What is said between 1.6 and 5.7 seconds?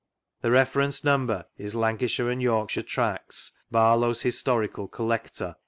Lancashire and York shire Tracts; Barlow's Historical Collector.